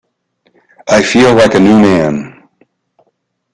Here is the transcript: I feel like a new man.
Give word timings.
I 0.87 1.03
feel 1.03 1.35
like 1.35 1.53
a 1.53 1.59
new 1.59 1.79
man. 1.79 2.47